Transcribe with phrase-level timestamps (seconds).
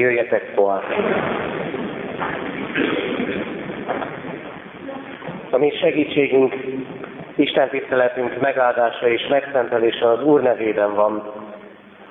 [0.00, 0.82] Jöjjetek tovább!
[5.50, 6.54] A mi segítségünk,
[7.34, 11.32] Isten tiszteletünk megáldása és megszentelése az Úr nevében van,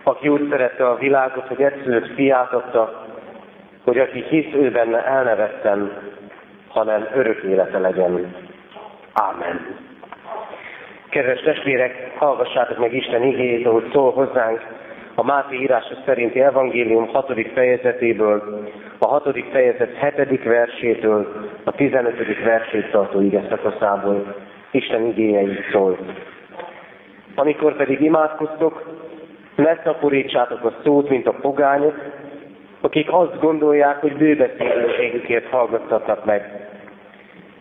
[0.04, 3.06] aki úgy szerette a világot, hogy egyszülött fiát adta,
[3.84, 5.92] hogy aki hisz ő benne elnevetten,
[6.68, 8.36] hanem örök élete legyen.
[9.14, 9.76] Ámen.
[11.10, 14.62] Kedves testvérek, hallgassátok meg Isten igéjét, ahogy szól hozzánk
[15.20, 17.34] a Máté írása szerinti evangélium 6.
[17.54, 18.64] fejezetéből,
[18.98, 19.44] a 6.
[19.52, 20.44] fejezet 7.
[20.44, 21.27] versétől,
[21.64, 22.44] a 15.
[22.44, 24.36] versét tartó ige szakaszából.
[24.72, 25.98] Isten igéje szól.
[27.36, 28.98] Amikor pedig imádkoztok,
[29.55, 31.96] ne szaporítsátok a szót, mint a pogányok,
[32.82, 36.68] akik azt gondolják, hogy bőbeszélőségükért hallgattatnak meg.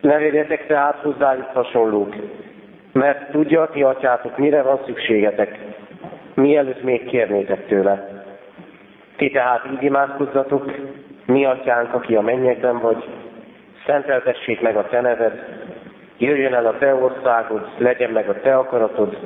[0.01, 2.15] Ne vegyetek tehát hozzájuk hasonlók,
[2.93, 5.59] mert tudja ti atyátok, mire van szükségetek,
[6.39, 8.25] mielőtt még kérnétek tőle.
[9.17, 10.75] Ti tehát így imádkozzatok,
[11.27, 13.05] mi atyánk, aki a mennyekben vagy,
[13.87, 15.33] szenteltessék meg a te neved,
[16.19, 19.19] jöjjön el a te országod, legyen meg a te akaratod,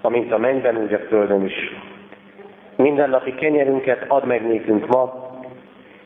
[0.00, 1.72] amint a mennyben, úgy a földön is.
[2.76, 5.32] Mindennapi kenyerünket add meg nékünk ma,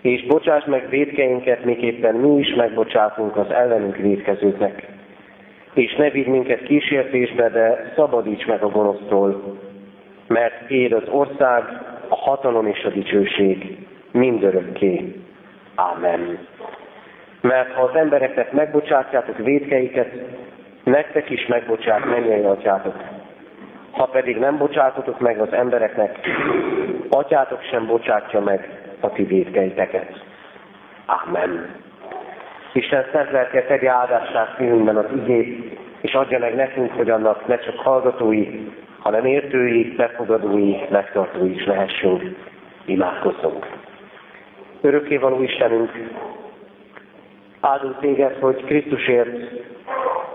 [0.01, 4.87] és bocsáss meg védkeinket, miképpen mi is megbocsátunk az ellenünk védkezőknek.
[5.73, 9.59] És ne vigy minket kísértésbe, de szabadíts meg a gonosztól,
[10.29, 11.63] mert ér az ország,
[12.09, 15.15] a hatalom és a dicsőség mindörökké.
[15.75, 16.39] Amen.
[17.41, 20.13] Mert ha az embereknek megbocsátjátok védkeiket,
[20.85, 22.95] nektek is megbocsát mennyei atyátok.
[23.91, 26.19] Ha pedig nem bocsátotok meg az embereknek,
[27.11, 28.69] atyátok sem bocsátja meg
[29.01, 30.25] a ti védkeiteket.
[31.07, 31.75] Amen.
[32.73, 37.59] Isten szent lelke tegye áldássát szívünkben az igét, és adja meg nekünk, hogy annak ne
[37.59, 38.47] csak hallgatói,
[39.09, 42.23] hanem értői, befogadói, megtartói is lehessünk.
[42.85, 43.67] Imádkozzunk.
[44.81, 45.91] Örökkévaló Istenünk,
[47.61, 49.29] áldunk téged, hogy Krisztusért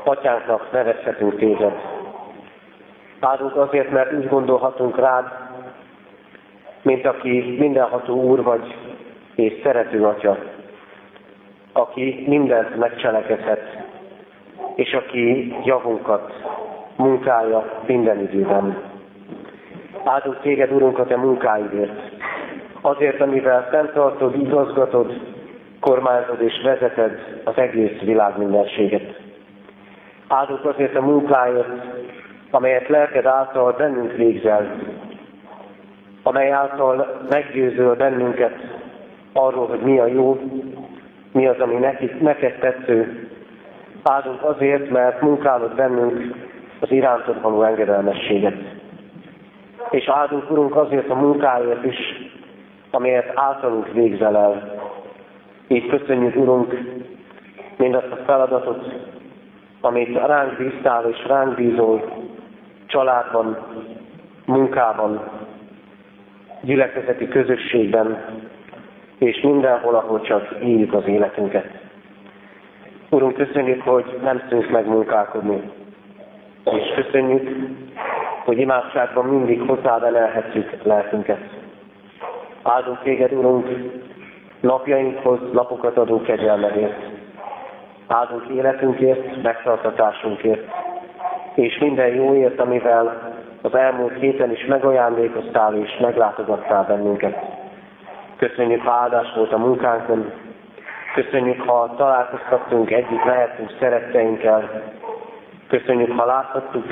[0.03, 1.73] atyánknak nevezhetünk téged.
[3.19, 5.25] Áldunk azért, mert úgy gondolhatunk rád,
[6.81, 8.75] mint aki mindenható úr vagy,
[9.35, 10.37] és szerető atya,
[11.73, 13.83] aki mindent megcselekedhet,
[14.75, 16.52] és aki javunkat
[16.95, 18.77] munkálja minden időben.
[20.03, 22.11] Áldunk téged, Urunk, a te munkáidért,
[22.81, 25.21] azért, amivel fenntartod, igazgatod,
[25.79, 29.21] kormányzod és vezeted az egész világ mindenséget.
[30.27, 31.67] Áldunk azért a munkáért,
[32.51, 34.75] amelyet lelked által bennünk végzel,
[36.23, 38.55] amely által meggyőzöl bennünket
[39.33, 40.39] arról, hogy mi a jó,
[41.31, 43.27] mi az, ami neki, neked tetsző.
[44.03, 46.35] Áldunk azért, mert munkálod bennünk
[46.83, 48.55] az irántod való engedelmességet.
[49.89, 51.97] És áldunk, Urunk, azért a munkáért is,
[52.91, 54.81] amelyet általunk végzel el.
[55.67, 56.77] Így köszönjük, Urunk,
[57.77, 58.93] mindazt a feladatot,
[59.81, 62.11] amit ránk bíztál és ránk bízol,
[62.85, 63.57] családban,
[64.45, 65.21] munkában,
[66.61, 68.25] gyülekezeti közösségben,
[69.17, 71.65] és mindenhol, ahol csak éljük az életünket.
[73.09, 75.61] Urunk, köszönjük, hogy nem szűnsz meg munkálkodni,
[76.63, 77.49] és köszönjük,
[78.45, 81.39] hogy imádságban mindig hozzád elelhetjük lelkünket.
[82.63, 83.67] Áldunk téged, Urunk,
[84.59, 86.97] napjainkhoz napokat adó kegyelmedért.
[88.07, 90.71] Áldunk életünkért, megtartatásunkért,
[91.55, 93.31] és minden jóért, amivel
[93.61, 97.37] az elmúlt héten is megajándékoztál és meglátogattál bennünket.
[98.37, 100.31] Köszönjük, ha áldás volt a munkánkon,
[101.13, 104.83] köszönjük, ha találkoztattunk együtt, lehetünk szeretteinkkel,
[105.67, 106.85] köszönjük, ha láthattuk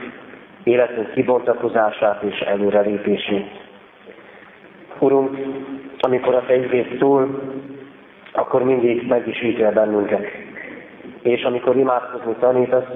[0.64, 3.70] életünk kibontakozását és előrelépését.
[5.00, 5.38] Urunk,
[6.00, 7.42] amikor a Te igény szól,
[8.32, 10.26] akkor mindig meg is ítél bennünket.
[11.22, 12.90] És amikor imádkozni tanítasz,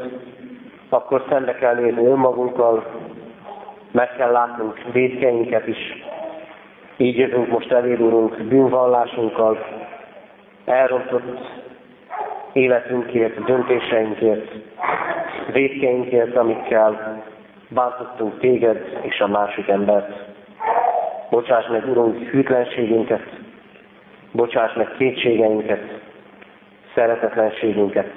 [0.90, 2.86] akkor szembe kell nézni önmagunkkal,
[3.92, 6.04] meg kell látnunk védkeinket is.
[6.98, 9.66] Így jövünk most eléd, Urunk, bűnvallásunkkal,
[10.66, 11.64] elrontott
[12.54, 14.52] életünkért, döntéseinkért,
[15.52, 17.24] védkeinkért, amikkel
[17.70, 20.34] bántottunk téged és a másik embert.
[21.30, 23.24] Bocsáss meg, Urunk, hűtlenségünket,
[24.32, 25.82] bocsáss meg kétségeinket,
[26.94, 28.12] szeretetlenségünket,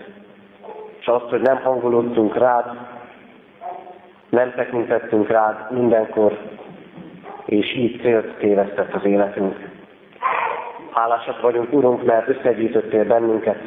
[1.00, 2.65] és azt, hogy nem hangolódtunk rád,
[4.29, 6.38] nem tekintettünk rád mindenkor,
[7.44, 9.56] és így célt tévesztett az életünk.
[10.93, 13.59] Hálásak vagyunk, Urunk, mert összegyűjtöttél bennünket.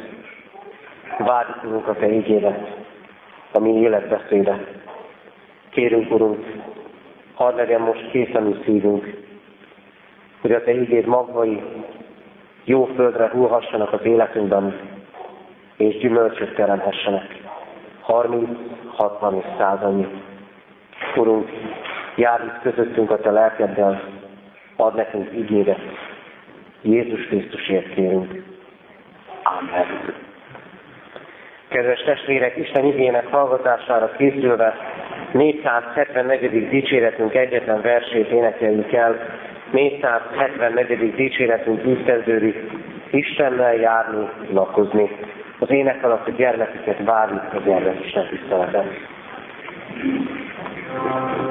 [1.64, 2.81] Urunk, a Te ígéret,
[3.52, 4.64] a mi életbeszéde.
[5.70, 6.46] Kérünk, Urunk,
[7.34, 9.20] hadd legyen most készen szívünk,
[10.40, 11.62] hogy a Te ígéd magvai
[12.64, 14.80] jó földre hullhassanak az életünkben,
[15.76, 17.40] és gyümölcsöt teremhessenek.
[18.00, 18.48] 30,
[18.94, 20.06] 60 és 100 annyi.
[21.16, 21.50] Urunk,
[22.16, 24.02] járj közöttünk a Te lelkeddel,
[24.76, 25.80] ad nekünk ígéret.
[26.82, 28.44] Jézus Krisztusért kérünk.
[29.42, 30.14] Amen.
[31.72, 34.74] Kedves testvérek, Isten igének hallgatására készülve
[35.32, 36.68] 474.
[36.68, 39.16] dicséretünk egyetlen versét énekeljük el.
[39.70, 41.14] 474.
[41.14, 42.56] dicséretünk így kezdődik.
[43.10, 45.10] Istennel járni, lakozni.
[45.58, 48.86] Az ének alatt a gyermeküket várjuk a gyermekisten tiszteleten.
[51.02, 51.41] Kedves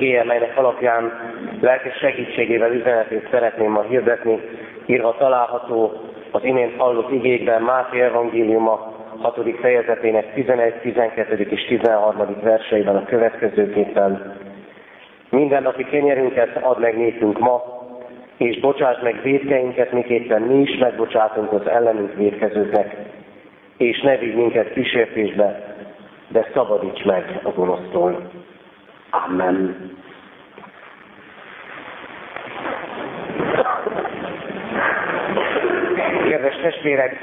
[0.00, 1.12] igéje, melynek alapján
[1.60, 4.40] lelkes segítségével üzenetét szeretném ma hirdetni,
[4.86, 5.92] írva található
[6.30, 8.92] az imént hallott igékben Máté Evangéliuma
[9.22, 9.40] 6.
[9.60, 11.46] fejezetének 11, 12.
[11.50, 12.36] és 13.
[12.42, 14.36] verseiben a következőképpen.
[15.30, 17.62] Minden napi kenyerünket ad meg nékünk ma,
[18.36, 22.96] és bocsáss meg védkeinket, miképpen mi is megbocsátunk az ellenünk védkezőknek,
[23.76, 25.74] és ne vigy minket kísértésbe,
[26.28, 28.30] de szabadíts meg a gonosztól.
[29.10, 29.90] Amen.
[36.28, 37.16] Kedves testvérek,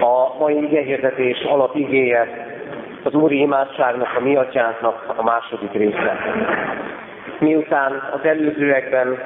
[0.00, 2.46] a mai igehirdetés alapigéje
[3.02, 6.16] az Úri imádságnak, a mi atyánknak a második része.
[7.38, 9.18] Miután az előzőekben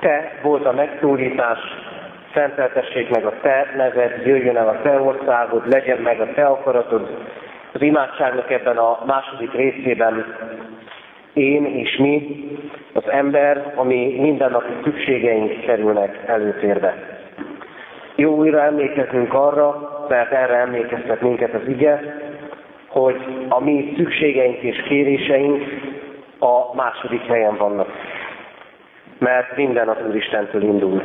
[0.00, 1.58] te volt a megszólítás,
[2.34, 7.08] szenteltessék meg a te neved, jöjjön el a te országod, legyen meg a te akaratod,
[7.74, 10.36] az imádságnak ebben a második részében
[11.32, 12.44] én és mi,
[12.92, 16.94] az ember, ami mindennapi szükségeink kerülnek előtérbe.
[18.14, 22.00] Jó újra emlékeznünk arra, mert erre emlékeztet minket az ige,
[22.86, 23.16] hogy
[23.48, 25.62] a mi szükségeink és kéréseink
[26.38, 27.88] a második helyen vannak.
[29.18, 31.02] Mert minden az Úristentől indul.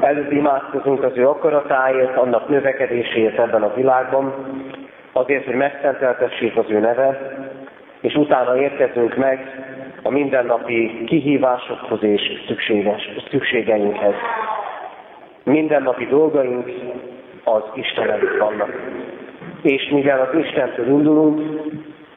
[0.00, 4.34] Előbb imádkozunk az ő akaratáért, annak növekedéséért ebben a világban,
[5.16, 7.36] azért, hogy megszenteltessék az ő neve,
[8.00, 9.64] és utána érkezünk meg
[10.02, 14.14] a mindennapi kihívásokhoz és szükséges, szükségeinkhez.
[15.42, 16.70] Mindennapi dolgaink
[17.44, 18.72] az Istenen vannak.
[19.62, 21.40] És mivel az Istentől indulunk,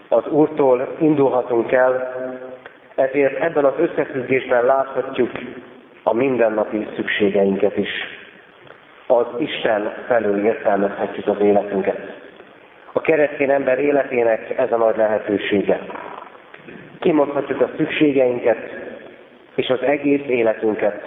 [0.07, 2.13] az Úrtól indulhatunk el,
[2.95, 5.31] ezért ebben az összefüggésben láthatjuk
[6.03, 7.89] a mindennapi szükségeinket is.
[9.07, 12.19] Az Isten felől értelmezhetjük az életünket.
[13.09, 15.79] Keresztény ember életének ez a nagy lehetősége.
[16.99, 18.57] Kimondhatjuk a szükségeinket,
[19.55, 21.03] és az egész életünket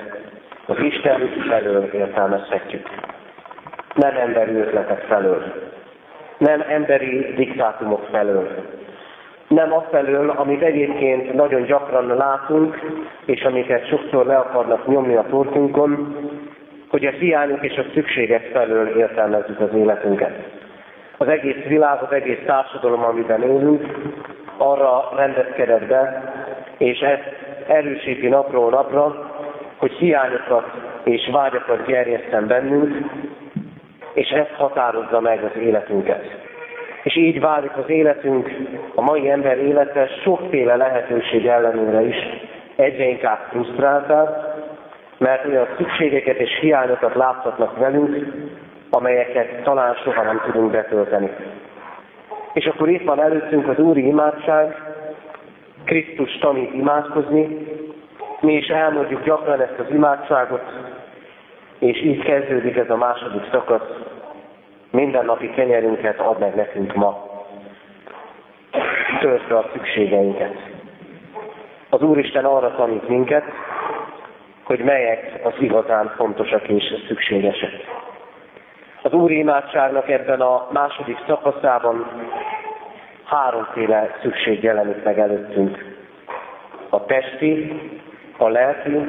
[0.66, 2.88] az Isten felől értelmezhetjük.
[3.94, 5.42] Nem emberi ötletek felől,
[6.38, 8.48] nem emberi diktátumok felől,
[9.48, 12.78] nem felől, amit egyébként nagyon gyakran látunk,
[13.24, 16.16] és amiket sokszor le akarnak nyomni a tortunkon,
[16.88, 20.60] hogy a hiányok és a szükségek felől értelmezzük az életünket
[21.22, 23.86] az egész világ, az egész társadalom, amiben élünk,
[24.56, 26.32] arra rendezkedett be,
[26.78, 27.22] és ezt
[27.68, 29.30] erősíti napról napra,
[29.76, 30.64] hogy hiányokat
[31.04, 33.10] és vágyakat gerjesztem bennünk,
[34.12, 36.24] és ez határozza meg az életünket.
[37.02, 38.50] És így válik az életünk,
[38.94, 42.16] a mai ember élete sokféle lehetőség ellenére is
[42.76, 44.54] egyre inkább frusztráltá,
[45.18, 48.16] mert olyan szükségeket és hiányokat láthatnak velünk,
[48.94, 51.30] amelyeket talán soha nem tudunk betölteni.
[52.52, 54.76] És akkor itt van előttünk az Úri imádság,
[55.84, 57.66] Krisztus tanít imádkozni,
[58.40, 60.62] mi is elmondjuk gyakran ezt az imádságot,
[61.78, 63.88] és így kezdődik ez a második szakasz.
[64.90, 67.30] Mindennapi kenyerünket ad meg nekünk ma.
[69.20, 70.54] Töltsd a szükségeinket.
[71.88, 73.44] Az Úristen arra tanít minket,
[74.62, 77.72] hogy melyek az igazán fontosak és szükségesek.
[79.04, 82.06] Az Úri imádságnak ebben a második szakaszában
[83.24, 85.84] háromféle szükség jelenik meg előttünk.
[86.88, 87.80] A testi,
[88.36, 89.08] a lelki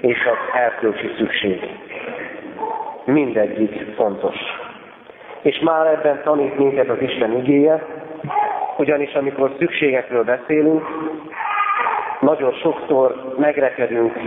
[0.00, 1.60] és az erkölcsi szükség.
[3.04, 4.36] Mindegyik fontos.
[5.42, 7.84] És már ebben tanít minket az Isten igéje,
[8.76, 10.84] ugyanis amikor szükségekről beszélünk,
[12.20, 14.18] nagyon sokszor megrekedünk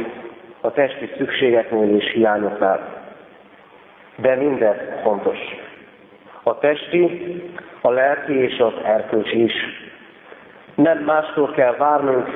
[0.61, 2.98] a testi szükségeknél és hiányoknál.
[4.21, 5.37] De mindez fontos.
[6.43, 7.33] A testi,
[7.81, 9.53] a lelki és az erkölcsi is.
[10.75, 12.27] Nem mástól kell várnunk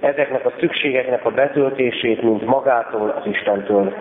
[0.00, 3.94] ezeknek a szükségeknek a betöltését, mint magától, az Istentől.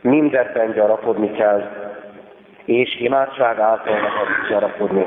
[0.00, 1.62] Mindenben gyarapodni kell,
[2.64, 5.06] és imádság által neked gyarapodni.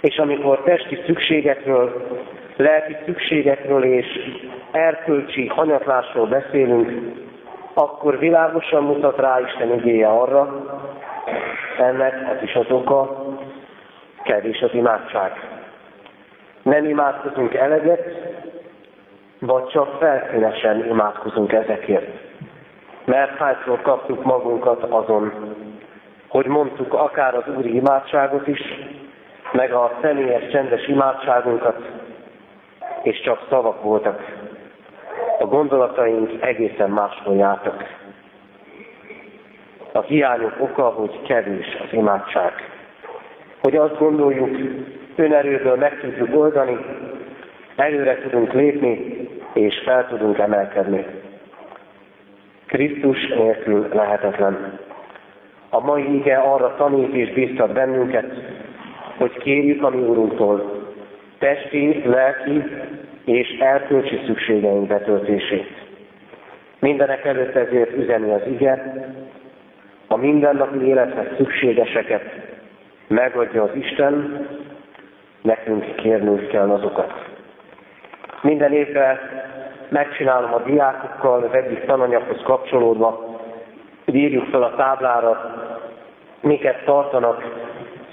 [0.00, 2.06] És amikor testi szükségekről,
[2.56, 4.06] lelki szükségekről és
[4.72, 6.90] erkölcsi hanyatlásról beszélünk,
[7.74, 10.64] akkor világosan mutat rá Isten igéje arra,
[11.78, 13.24] ennek az is az oka,
[14.22, 15.32] kevés az imádság.
[16.62, 18.02] Nem imádkozunk eleget,
[19.38, 22.08] vagy csak felszínesen imádkozunk ezekért.
[23.04, 25.32] Mert hányszor kaptuk magunkat azon,
[26.28, 28.60] hogy mondtuk akár az Úri imádságot is,
[29.52, 31.76] meg a személyes csendes imádságunkat,
[33.02, 34.43] és csak szavak voltak.
[35.38, 37.84] A gondolataink egészen máshol jártak.
[39.92, 42.52] A hiányok oka, hogy kevés az imádság.
[43.62, 44.56] Hogy azt gondoljuk,
[45.16, 46.76] önerőből meg tudjuk oldani,
[47.76, 49.16] előre tudunk lépni,
[49.52, 51.06] és fel tudunk emelkedni.
[52.66, 54.78] Krisztus nélkül lehetetlen.
[55.70, 58.32] A mai ige arra tanít és bíztat bennünket,
[59.16, 60.82] hogy kérjük a mi Úrunktól
[61.38, 62.64] testi, lelki
[63.24, 65.82] és erkölcsi szükségeink betöltését.
[66.78, 69.04] Mindenek előtt ezért üzeni az ige,
[70.06, 72.22] a mindennapi élethez szükségeseket
[73.06, 74.46] megadja az Isten,
[75.42, 77.12] nekünk kérnünk kell azokat.
[78.42, 79.18] Minden évben
[79.88, 83.38] megcsinálom a diákokkal, az egyik tananyaghoz kapcsolódva,
[84.06, 85.54] írjuk fel a táblára,
[86.40, 87.42] miket tartanak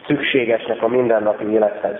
[0.07, 1.99] szükségesnek a mindennapi élethez.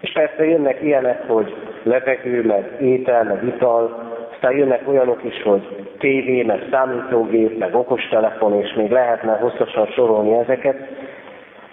[0.00, 5.86] És persze jönnek ilyenek, hogy levegő, meg étel, meg ital, aztán jönnek olyanok is, hogy
[5.98, 10.76] tévé, meg számítógép, meg okostelefon, és még lehetne hosszasan sorolni ezeket.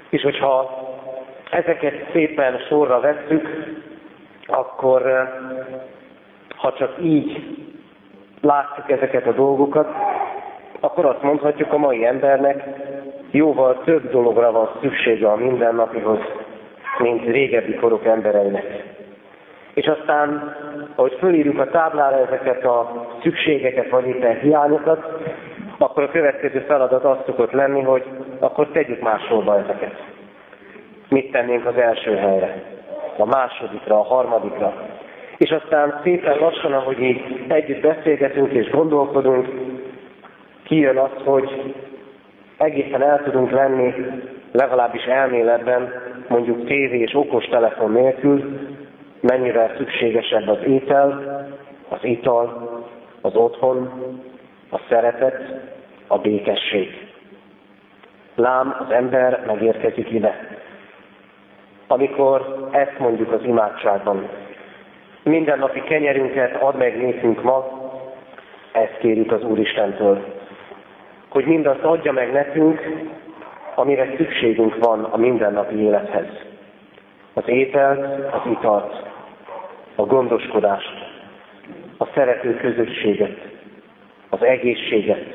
[0.10, 0.70] És hogyha
[1.52, 3.48] ezeket szépen sorra vesszük,
[4.48, 5.30] akkor
[6.56, 7.58] ha csak így
[8.42, 9.88] látjuk ezeket a dolgokat,
[10.80, 12.64] akkor azt mondhatjuk a mai embernek,
[13.32, 16.20] jóval több dologra van szüksége a mindennapihoz,
[17.00, 18.98] mint régebbi korok embereinek.
[19.80, 20.56] És aztán,
[20.96, 25.06] ahogy fölírjuk a táblára ezeket a szükségeket, vagy éppen hiányokat,
[25.78, 28.04] akkor a következő feladat az szokott lenni, hogy
[28.40, 30.04] akkor tegyük másolva ezeket.
[31.10, 32.64] Mit tennénk az első helyre,
[33.18, 34.74] a másodikra, a harmadikra.
[35.38, 39.48] És aztán szépen lassan, ahogy így együtt beszélgetünk és gondolkodunk,
[40.64, 41.74] kijön az, hogy
[42.58, 43.94] egészen el tudunk venni,
[44.52, 45.94] legalábbis elméletben,
[46.28, 48.60] mondjuk tévé és okos telefon nélkül,
[49.22, 51.48] mennyire szükségesebb az étel,
[51.90, 52.70] az ital,
[53.22, 53.90] az otthon,
[54.72, 55.42] a szeretet,
[56.08, 57.08] a békesség.
[58.36, 60.58] Lám, az ember megérkezik ide.
[61.88, 64.30] Amikor ezt mondjuk az imádságban,
[65.24, 67.80] mindennapi kenyerünket ad meg nékünk ma,
[68.72, 70.24] ezt kérjük az Úristentől.
[71.30, 72.82] Hogy mindazt adja meg nekünk,
[73.76, 76.28] amire szükségünk van a mindennapi élethez.
[77.34, 79.09] Az ételt, az italt,
[80.00, 80.94] a gondoskodást,
[81.98, 83.38] a szerető közösséget,
[84.30, 85.26] az egészséget,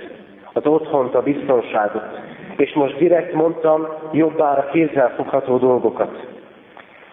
[0.52, 2.21] az otthont, a biztonságot,
[2.56, 6.26] és most direkt mondtam, jobbára kézzel fogható dolgokat.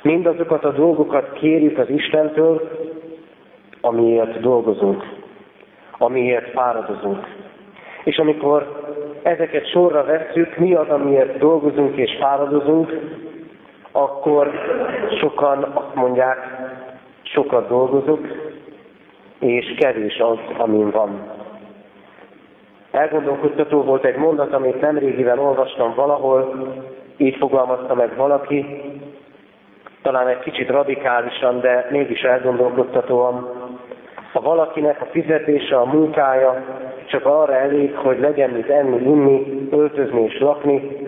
[0.01, 2.69] Mindazokat a dolgokat kérjük az Istentől,
[3.81, 5.03] amiért dolgozunk,
[5.97, 7.27] amiért fáradozunk.
[8.03, 8.81] És amikor
[9.23, 12.99] ezeket sorra vesszük, mi az, amiért dolgozunk és fáradozunk,
[13.91, 14.51] akkor
[15.19, 16.60] sokan azt mondják,
[17.33, 18.27] sokat dolgozok,
[19.39, 21.39] és kevés az, amin van.
[22.91, 26.67] Elgondolkodtató volt egy mondat, amit nemrégiben olvastam valahol,
[27.17, 28.65] így fogalmazta meg valaki,
[30.01, 33.49] talán egy kicsit radikálisan, de mégis elgondolkodtatóan.
[34.33, 36.63] Ha valakinek a fizetése, a munkája
[37.05, 41.07] csak arra elég, hogy legyen mit enni, inni, öltözni és lakni,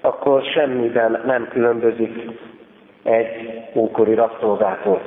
[0.00, 2.30] akkor semmiben nem különbözik
[3.02, 3.28] egy
[3.74, 5.00] ókori rabszolgától.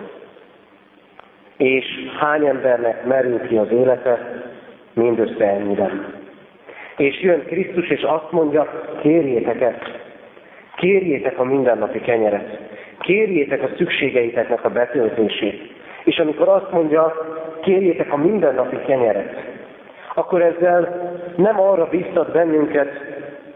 [1.64, 1.86] És
[2.20, 4.42] hány embernek merül ki az élete,
[4.94, 6.14] mindössze ennyiben.
[6.98, 10.00] És jön Krisztus, és azt mondja, kérjétek ezt,
[10.76, 12.60] kérjétek a mindennapi kenyeret,
[13.00, 15.72] kérjétek a szükségeiteknek a betöltését.
[16.04, 17.14] És amikor azt mondja,
[17.62, 19.34] kérjétek a mindennapi kenyeret,
[20.16, 22.90] akkor ezzel nem arra biztat bennünket,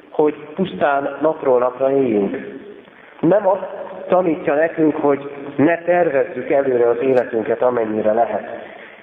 [0.09, 2.37] hogy pusztán napról napra éljünk.
[3.19, 3.67] Nem azt
[4.07, 8.49] tanítja nekünk, hogy ne tervezzük előre az életünket, amennyire lehet.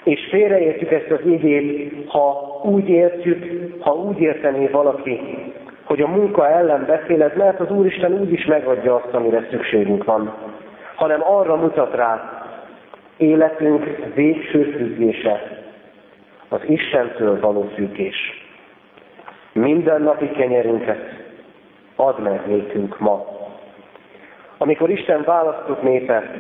[0.05, 5.21] És félreértjük ezt az igét, ha úgy értjük, ha úgy értené valaki,
[5.85, 10.35] hogy a munka ellen beszéled, mert az Úristen úgy is megadja azt, amire szükségünk van,
[10.95, 12.43] hanem arra mutat rá,
[13.17, 13.85] életünk
[14.15, 15.63] végső függése,
[16.49, 18.17] az Istentől való függés.
[19.53, 21.25] Mindennapi kenyerünket
[21.97, 23.34] add meg nékünk ma.
[24.59, 26.31] Amikor Isten választott népe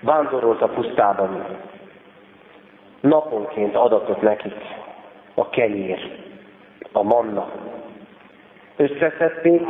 [0.00, 1.46] vándorolt a pusztában,
[3.00, 4.54] naponként adatott nekik
[5.34, 5.98] a kenyér,
[6.92, 7.48] a manna.
[8.76, 9.62] Összeszedték,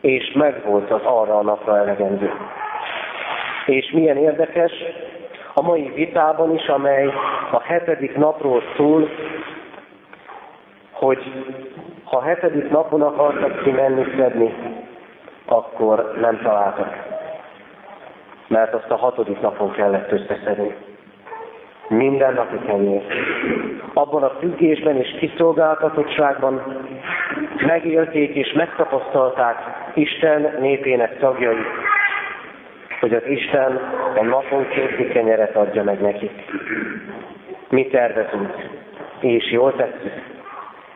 [0.00, 2.32] és megvolt az arra a napra elegendő.
[3.66, 4.72] És milyen érdekes,
[5.54, 7.06] a mai vitában is, amely
[7.50, 9.08] a hetedik napról szól,
[10.92, 11.32] hogy
[12.04, 14.54] ha a hetedik napon akartak kimenni szedni,
[15.46, 16.94] akkor nem találtak.
[18.48, 20.74] Mert azt a hatodik napon kellett összeszedni.
[21.88, 23.02] Minden napi kenyér.
[23.94, 26.62] Abban a függésben és kiszolgáltatottságban
[27.66, 29.56] megélték és megtapasztalták
[29.94, 31.62] Isten népének tagjai,
[33.00, 33.80] hogy az Isten
[34.16, 36.44] a napon kéti kenyeret adja meg nekik.
[37.68, 38.54] Mi tervezünk,
[39.20, 40.22] és jól tesszük.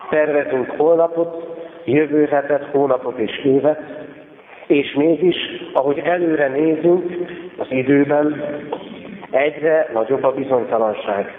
[0.09, 1.47] Tervezünk holnapot,
[1.85, 4.00] jövő hetet, hónapot és évet,
[4.71, 5.37] és mégis,
[5.73, 7.15] ahogy előre nézünk
[7.57, 8.45] az időben,
[9.31, 11.35] egyre nagyobb a bizonytalanság.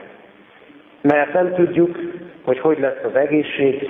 [1.02, 1.98] Mert nem tudjuk,
[2.46, 3.90] hogy hogy lesz az egészség,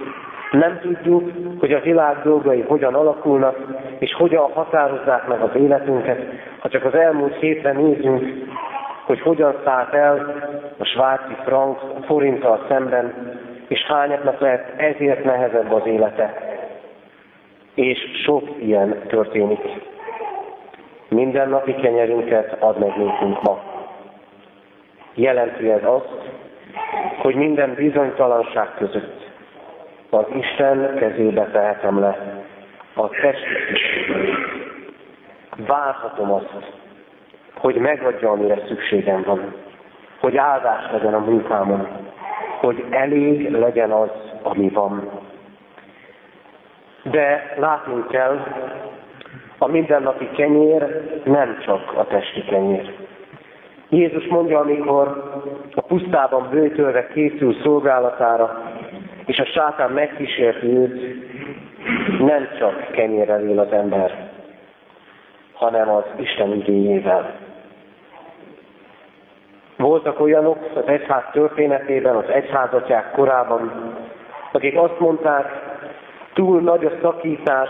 [0.51, 3.58] nem tudjuk, hogy a világ dolgai hogyan alakulnak,
[3.99, 6.19] és hogyan határozzák meg az életünket.
[6.60, 8.23] Ha csak az elmúlt hétre nézünk,
[9.06, 10.36] hogy hogyan szállt el
[10.77, 13.13] a svájci frank forinttal szemben,
[13.67, 16.50] és hányaknak lehet ezért nehezebb az élete.
[17.73, 19.60] És sok ilyen történik.
[21.07, 23.60] Minden napi kenyerünket ad meg nékünk ma.
[25.13, 26.29] Jelenti ez azt,
[27.17, 29.29] hogy minden bizonytalanság között
[30.10, 32.41] az Isten kezébe tehetem le
[32.93, 33.45] a testi
[35.67, 36.73] Várhatom azt,
[37.57, 39.53] hogy megadja, amire szükségem van,
[40.19, 41.88] hogy áldás legyen a munkámon,
[42.60, 44.10] hogy elég legyen az,
[44.43, 45.20] ami van.
[47.03, 48.39] De látnunk kell,
[49.57, 52.93] a mindennapi kenyér nem csak a testi kenyér.
[53.89, 55.31] Jézus mondja, amikor
[55.75, 58.61] a pusztában bőtölve készül szolgálatára,
[59.25, 61.15] és a sátán megkísérti őt,
[62.19, 64.29] nem csak kenyérrel él az ember,
[65.53, 67.35] hanem az Isten igényével.
[69.77, 73.93] Voltak olyanok az egyház történetében, az egyházatják korában,
[74.51, 75.70] akik azt mondták,
[76.41, 77.69] túl nagy a szakítás,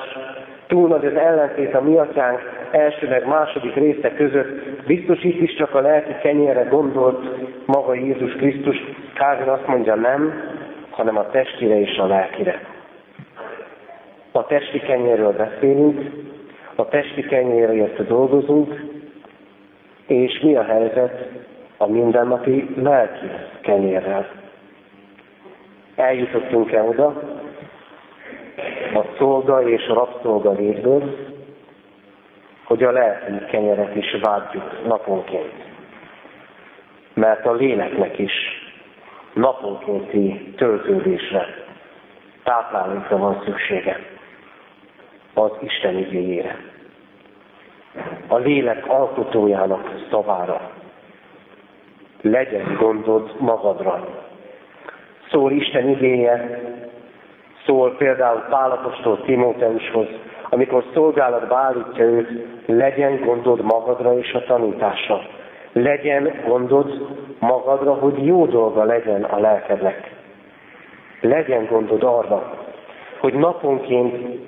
[0.68, 2.40] túl nagy az ellentét a mi atyánk
[2.72, 7.28] első meg második része között, biztos itt is csak a lelki kenyérre gondolt
[7.66, 8.78] maga Jézus Krisztus.
[9.14, 10.34] Kázin azt mondja nem,
[10.90, 12.62] hanem a testire és a lelkire.
[14.32, 16.10] A testi kenyérről beszélünk,
[16.76, 18.84] a testi kenyérért dolgozunk,
[20.08, 21.30] és mi a helyzet
[21.78, 23.26] a mindennapi lelki
[23.62, 24.28] kenyérrel?
[25.96, 27.41] Eljutottunk-e oda
[28.96, 31.16] a szolga és a rabszolga létből,
[32.64, 35.54] hogy a lelki kenyeret is vágyjuk naponként.
[37.14, 38.32] Mert a léleknek is
[39.34, 41.46] naponkénti töltődésre,
[42.44, 44.00] táplálékra van szüksége
[45.34, 46.58] az Isten igényére.
[48.28, 50.72] A lélek alkotójának szavára.
[52.22, 54.08] Legyen gondod magadra.
[55.30, 56.60] Szól Isten igénye,
[57.66, 60.08] szól például Pálapostól Timóteushoz,
[60.50, 62.30] amikor szolgálatba állítja őt,
[62.66, 65.22] legyen gondod magadra és a tanításra.
[65.74, 67.08] Legyen gondod
[67.40, 70.12] magadra, hogy jó dolga legyen a lelkednek.
[71.22, 72.54] Legyen gondod arra,
[73.20, 74.40] hogy naponként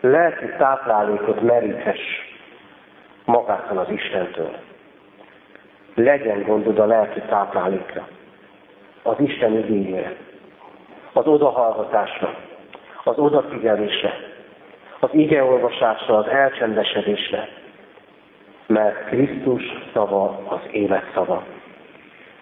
[0.00, 2.00] lelki táplálékot meríthess
[3.24, 4.50] magától az Istentől.
[5.94, 8.08] Legyen gondod a lelki táplálékra,
[9.02, 10.16] az Isten igényére,
[11.12, 12.34] az odahallgatásra,
[13.04, 14.14] az odafigyelésre,
[15.00, 17.48] az igeolvasásra, az elcsendesedésre,
[18.66, 21.42] mert Krisztus szava az élet szava.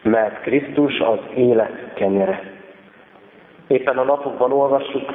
[0.03, 2.43] Mert Krisztus az élet kenyere.
[3.67, 5.15] Éppen a napokban olvassuk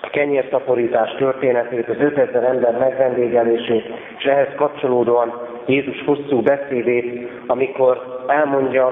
[0.00, 3.84] a kenyérszaporítás történetét, az 5000 ember megvendégelését,
[4.18, 8.86] és ehhez kapcsolódóan Jézus hosszú beszédét, amikor elmondja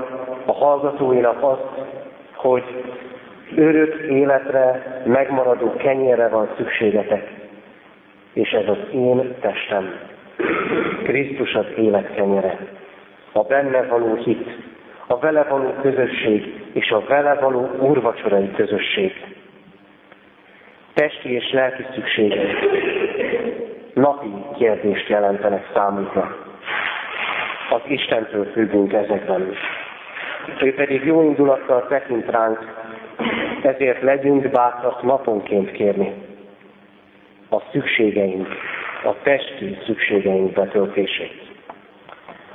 [0.46, 1.64] a hallgatóinak azt,
[2.35, 2.64] hogy
[3.54, 7.30] örök életre, megmaradó kenyérre van szükségetek,
[8.32, 9.94] és ez az én testem.
[11.02, 12.59] Krisztus az élet kenyere,
[13.32, 14.48] a benne való hit,
[15.06, 19.12] a vele való közösség és a vele való úrvacsorai közösség.
[20.94, 22.46] Testi és lelki szükségek
[23.96, 24.28] napi
[24.59, 26.37] kérdést jelentenek számunkra.
[27.70, 29.56] Az Istentől függünk ezekben.
[30.62, 32.59] Ő pedig jó indulattal tekint ránk,
[33.62, 36.12] ezért legyünk bátrak naponként kérni
[37.50, 38.48] a szükségeink,
[39.05, 41.46] a testi szükségeink betöltését.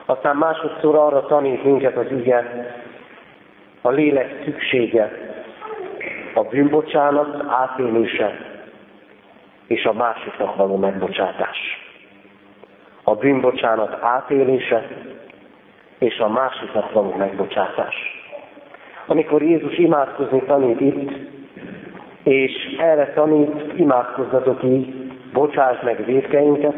[0.06, 2.68] Aztán másodszor arra tanít minket az ige,
[3.82, 5.12] a lélek szüksége,
[6.34, 8.38] a bűnbocsánat átélése
[9.68, 11.58] és a másiknak való megbocsátás.
[13.04, 14.88] A bűnbocsánat átélése
[15.98, 18.21] és a másiknak való megbocsátás.
[19.12, 21.12] Amikor Jézus imádkozni tanít itt,
[22.24, 24.94] és erre tanít, imádkozzatok így,
[25.34, 26.76] bocsáss meg védkeinket,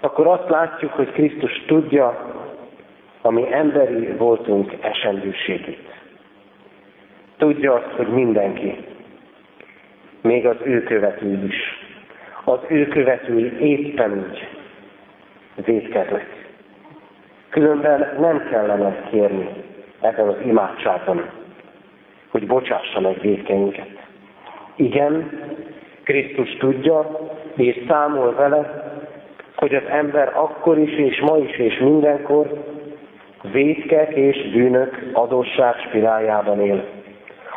[0.00, 2.30] akkor azt látjuk, hogy Krisztus tudja
[3.22, 5.90] ami emberi voltunk esendőségét.
[7.36, 8.84] Tudja azt, hogy mindenki,
[10.20, 11.56] még az ő követői is,
[12.44, 14.48] az ő követői éppen úgy
[15.64, 16.26] védkeznek.
[17.48, 19.48] Különben nem kellene kérni
[20.02, 21.30] ebben az imádságban,
[22.30, 23.88] hogy bocsássa meg védkeinket.
[24.76, 25.30] Igen,
[26.04, 27.18] Krisztus tudja,
[27.56, 28.90] és számol vele,
[29.56, 32.64] hogy az ember akkor is, és ma is, és mindenkor
[33.52, 36.84] védkek és bűnök adósság spirájában él.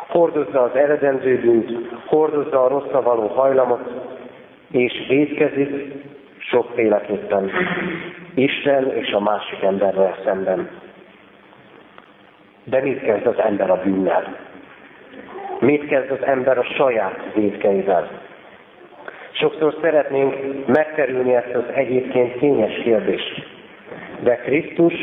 [0.08, 1.70] Hordozza az eredendő bűnt,
[2.06, 3.80] hordozza a rosszra való hajlamot,
[4.70, 5.92] és védkezik
[6.38, 7.50] sokféleképpen.
[8.34, 10.68] Isten és a másik emberrel szemben.
[12.68, 14.36] De mit kezd az ember a bűnnel?
[15.60, 18.10] Mit kezd az ember a saját védkeivel?
[19.32, 23.46] Sokszor szeretnénk megkerülni ezt az egyébként kényes kérdést.
[24.20, 24.94] De Krisztus,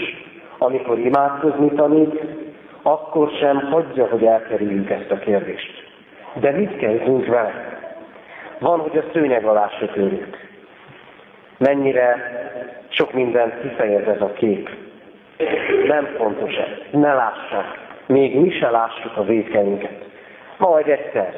[0.58, 2.21] amikor imádkozni tanít,
[2.82, 5.91] akkor sem hagyja, hogy elkerüljünk ezt a kérdést.
[6.39, 7.80] De mit kezdünk vele?
[8.60, 10.38] Van, hogy a szőnyeg alá söpörjük.
[11.58, 12.15] Mennyire
[12.89, 14.69] sok mindent kifejez ez a kép.
[15.88, 17.00] Nem fontos ez.
[17.00, 17.80] Ne lássák.
[18.06, 20.06] Még mi se lássuk a védkeinket.
[20.58, 21.34] Majd egyszer.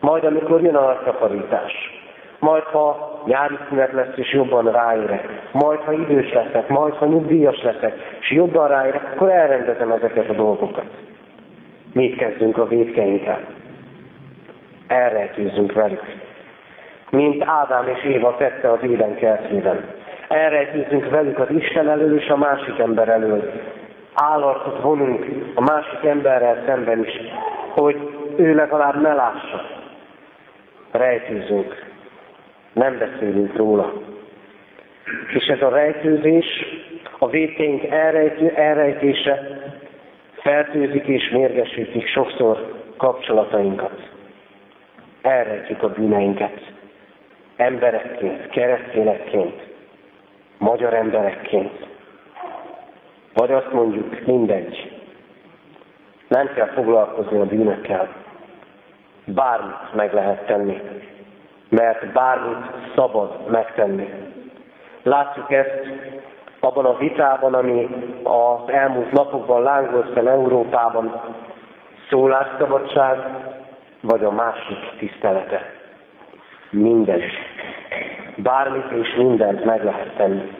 [0.00, 2.00] Majd amikor jön a nagy takarítás
[2.42, 7.62] majd ha nyári szünet lesz, és jobban ráérek, majd ha idős leszek, majd ha nyugdíjas
[7.62, 10.84] leszek, és jobban ráérek, akkor elrendezem ezeket a dolgokat.
[11.92, 13.40] Mit kezdünk a védkeinkkel?
[14.86, 16.02] Elrejtőzünk velük.
[17.10, 19.84] Mint Ádám és Éva tette az éden kertjében.
[20.32, 23.52] Elrejtőzünk velük az Isten elől és a másik ember elől.
[24.14, 27.12] Állarcot vonunk a másik emberrel szemben is,
[27.68, 27.96] hogy
[28.36, 29.66] ő legalább ne lássa.
[30.90, 31.90] Rejtőzünk
[32.72, 33.92] nem beszélünk róla.
[35.34, 36.46] És ez a rejtőzés,
[37.18, 39.60] a védkeink elrejtő, elrejtése
[40.32, 44.10] fertőzik és mérgesítik sokszor kapcsolatainkat.
[45.22, 46.60] Elrejtjük a bűneinket.
[47.56, 49.71] Emberekként, keresztényekként,
[50.62, 51.86] magyar emberekként.
[53.34, 55.00] Vagy azt mondjuk, mindegy.
[56.28, 58.08] Nem kell foglalkozni a bűnökkel.
[59.24, 60.80] Bármit meg lehet tenni
[61.72, 64.08] mert bármit szabad megtenni.
[65.02, 65.80] Látjuk ezt
[66.60, 67.88] abban a vitában, ami
[68.22, 71.20] az elmúlt napokban lángolt fel Európában,
[72.10, 73.18] szólásszabadság,
[74.00, 75.60] vagy a másik tisztelete.
[76.70, 77.20] Minden.
[78.36, 80.50] Bármit és mindent meg lehet tenni.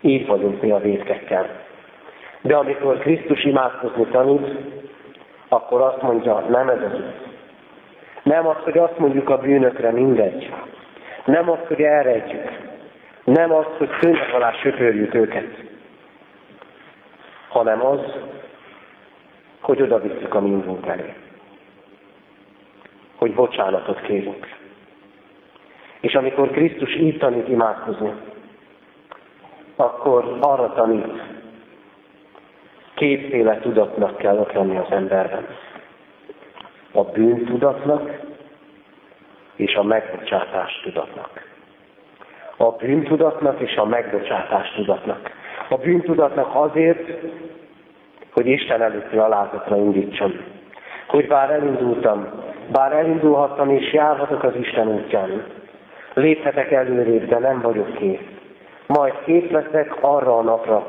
[0.00, 1.46] Így vagyunk mi a védkekkel.
[2.40, 4.46] De amikor Krisztus imádkozni tanít,
[5.48, 7.00] akkor azt mondja, nem ez az.
[8.22, 10.52] Nem az, hogy azt mondjuk a bűnökre mindegy.
[11.24, 12.50] Nem az, hogy elrejtjük.
[13.24, 15.46] Nem az, hogy szőnyeg alá söpörjük őket.
[17.48, 18.00] Hanem az,
[19.60, 21.14] hogy oda visszük a mindunk elé.
[23.16, 24.55] Hogy bocsánatot kérünk.
[26.06, 28.12] És amikor Krisztus így tanít imádkozni,
[29.76, 31.22] akkor arra tanít,
[32.94, 35.46] kétféle tudatnak kell ott lenni az emberben
[36.92, 38.10] a bűntudatnak
[39.56, 41.30] és a megbocsátás tudatnak.
[42.56, 45.30] A bűntudatnak és a megbocsátás tudatnak.
[45.68, 47.10] A bűntudatnak azért,
[48.32, 50.32] hogy Isten előtti alázatra indítsam.
[51.06, 52.28] Hogy bár elindultam,
[52.72, 55.44] bár elindulhattam és járhatok az Isten útján,
[56.16, 58.20] léphetek előrébb, de nem vagyok kész.
[58.86, 60.86] Majd kész leszek arra a napra,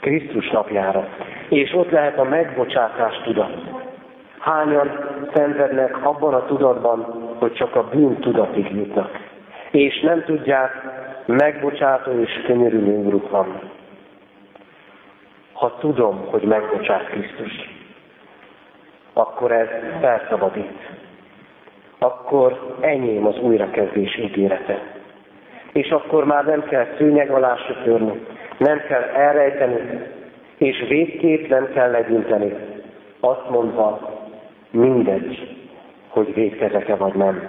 [0.00, 1.08] Krisztus napjára,
[1.48, 3.52] és ott lehet a megbocsátás tudat.
[4.38, 7.00] Hányan szenvednek abban a tudatban,
[7.38, 9.10] hogy csak a bűn tudatig jutnak,
[9.70, 10.72] és nem tudják,
[11.26, 13.60] megbocsátó és könyörülő úruk van.
[15.52, 17.70] Ha tudom, hogy megbocsát Krisztus,
[19.12, 19.68] akkor ez
[20.00, 21.05] felszabadít.
[21.98, 24.82] Akkor enyém az újrakezdés ígérete.
[25.72, 28.26] És akkor már nem kell szőnyeg alá söpörni,
[28.58, 30.00] nem kell elrejteni,
[30.58, 32.52] és végképp nem kell legyinteni.
[33.20, 34.16] Azt mondva,
[34.70, 35.56] mindegy,
[36.08, 37.48] hogy védkezek-e vagy nem.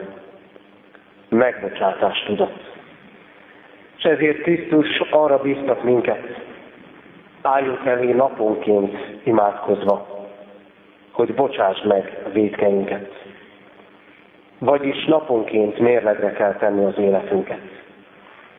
[1.29, 2.75] Megbocsátást tudott.
[3.97, 6.45] És ezért Krisztus arra bíztat minket,
[7.41, 10.07] álljunk elé naponként imádkozva,
[11.11, 13.26] hogy bocsáss meg a védkeinket.
[14.59, 17.59] Vagyis naponként mérlegre kell tenni az életünket.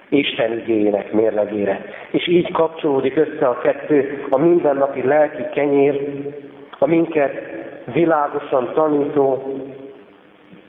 [0.09, 1.85] Isten igényének mérlegére.
[2.11, 6.25] És így kapcsolódik össze a kettő, a mindennapi lelki kenyér,
[6.79, 7.33] a minket
[7.93, 9.55] világosan tanító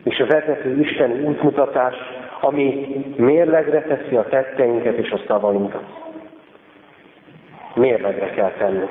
[0.03, 1.95] és a vezető Isten útmutatás,
[2.41, 5.83] ami mérlegre teszi a tetteinket és a szavainkat.
[7.75, 8.87] Mérlegre kell tenni,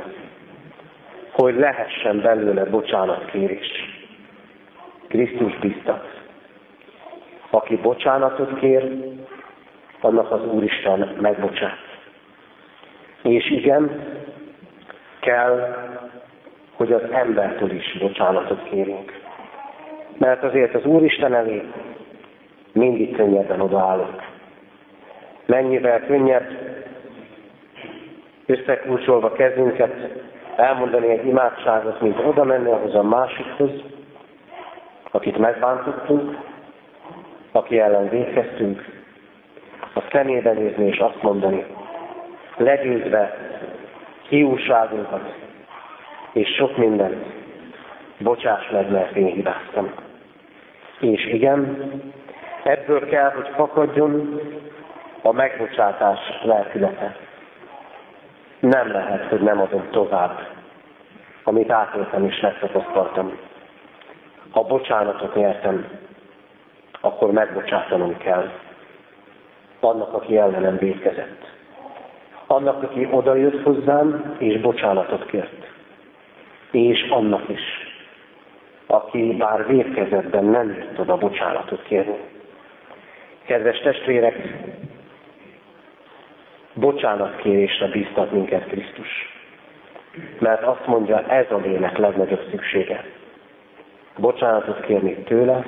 [1.31, 3.67] hogy lehessen belőle bocsánatkérés.
[5.09, 6.18] Krisztus biztat.
[7.51, 8.93] Aki bocsánatot kér,
[10.01, 11.79] annak az Úristen megbocsát.
[13.23, 14.07] És igen,
[15.21, 15.77] kell,
[16.77, 19.21] hogy az embertől is bocsánatot kérünk.
[20.19, 21.63] Mert azért az Úristen elé
[22.73, 24.23] mindig könnyebben odaállok.
[25.47, 26.47] Mennyivel könnyebb
[28.47, 29.95] összekulcsolva kezünket
[30.57, 33.71] elmondani egy imádságot, mint oda menni ahhoz a másikhoz,
[35.11, 36.37] akit megbántottunk,
[37.53, 38.85] aki ellen végeztünk,
[39.95, 41.65] a szemébe nézni és azt mondani,
[42.57, 43.37] legyőzve
[44.29, 45.35] hiúságunkat
[46.33, 47.25] és sok mindent,
[48.19, 49.93] bocsáss meg, mert én hibáztam.
[51.01, 51.91] És igen,
[52.65, 54.41] ebből kell, hogy fakadjon
[55.23, 57.17] a megbocsátás lelkülete.
[58.61, 60.47] Nem lehet, hogy nem adom tovább,
[61.43, 63.39] amit átéltem és megtapasztaltam.
[64.51, 65.87] Ha bocsánatot nyertem,
[67.09, 68.51] akkor megbocsátanom kell
[69.81, 71.57] annak, aki ellenem védkezett.
[72.47, 75.67] Annak, aki odajött hozzám, és bocsánatot kért.
[76.71, 77.61] És annak is,
[78.87, 82.19] aki bár védkezetben nem jött oda bocsánatot kérni.
[83.47, 84.37] Kedves testvérek,
[86.75, 89.37] bocsánatkérésre bíztat minket Krisztus.
[90.39, 93.05] Mert azt mondja, ez a lélek legnagyobb szüksége.
[94.19, 95.65] Bocsánatot kérni tőle,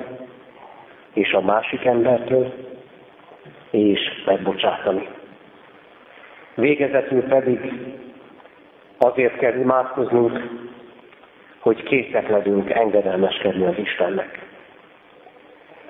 [1.13, 2.53] és a másik embertől,
[3.69, 5.07] és megbocsátani.
[6.55, 7.73] Végezetül pedig
[8.97, 10.49] azért kell imádkoznunk,
[11.59, 14.39] hogy készek legyünk engedelmeskedni az Istennek.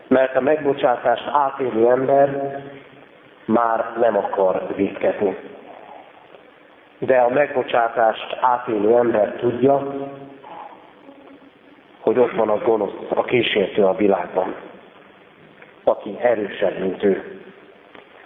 [0.07, 2.59] Mert a megbocsátást átélő ember
[3.45, 5.37] már nem akar védkezni.
[6.97, 9.95] De a megbocsátást átélő ember tudja,
[11.99, 14.55] hogy ott van a gonosz, a kísértő a világban,
[15.83, 17.41] aki erősebb, mint ő.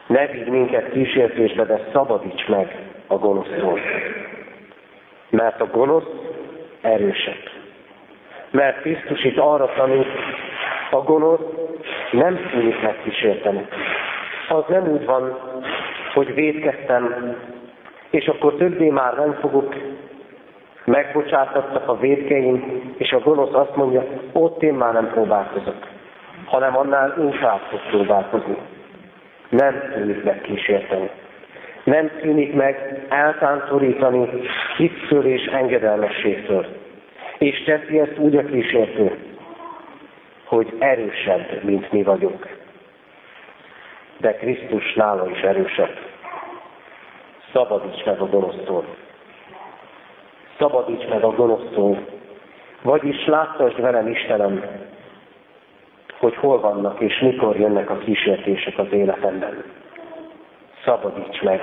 [0.07, 2.75] Ne vigy minket kísértésbe, de szabadíts meg
[3.07, 3.79] a gonosztól.
[5.29, 6.09] Mert a gonosz
[6.81, 7.49] erősebb.
[8.51, 10.07] Mert Krisztus itt arra tanít,
[10.91, 11.39] a gonosz
[12.11, 13.67] nem tűnik megkísérteni.
[14.49, 15.39] Az nem úgy van,
[16.13, 17.35] hogy védkeztem,
[18.09, 19.75] és akkor többé már nem fogok,
[20.85, 25.94] megbocsátattak a védkeim, és a gonosz azt mondja, ott én már nem próbálkozok,
[26.55, 28.57] hanem annál inkább fog próbálkozni
[29.49, 31.09] nem tűnik meg kísérteni.
[31.83, 34.29] Nem tűnik meg eltántorítani
[34.77, 36.65] hittől és engedelmességtől.
[37.37, 39.17] És teszi ezt úgy a kísértő,
[40.45, 42.57] hogy erősebb, mint mi vagyunk.
[44.17, 45.97] De Krisztus nála is erősebb.
[47.53, 48.85] Szabadíts meg a gonosztól.
[50.57, 52.05] Szabadíts meg a gonosztól.
[52.81, 54.63] Vagyis láttasd velem, Istenem,
[56.17, 59.63] hogy hol vannak és mikor jönnek a kísértések az életemben.
[60.86, 61.62] Szabadíts meg!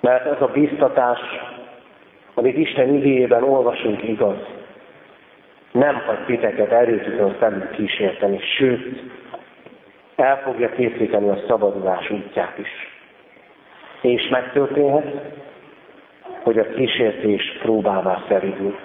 [0.00, 1.18] Mert ez a bíztatás,
[2.34, 4.36] amit Isten igényében olvasunk, igaz.
[5.72, 9.02] nem hagy titeket erőtükön felül kísérteni, sőt,
[10.16, 12.68] el fogja készíteni a szabadulás útját is.
[14.00, 15.12] És megtörténhet,
[16.42, 18.78] hogy a kísértés próbává szerűül.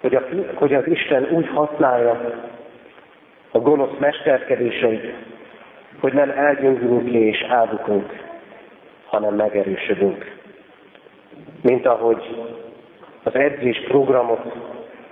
[0.00, 0.22] Hogy, a,
[0.54, 2.20] hogy az Isten úgy használja
[3.50, 5.14] a gonosz mesterkedéseit,
[6.00, 8.12] hogy nem elgyöngülünk és elbukunk,
[9.06, 10.36] hanem megerősödünk.
[11.62, 12.22] Mint ahogy
[13.22, 14.52] az edzés programot